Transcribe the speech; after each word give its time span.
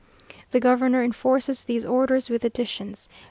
The 0.49 0.59
governor 0.59 1.03
enforces 1.03 1.63
these 1.63 1.85
orders 1.85 2.27
with 2.27 2.43
additions. 2.43 3.07